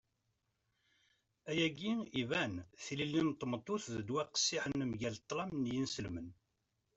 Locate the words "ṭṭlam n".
5.23-5.63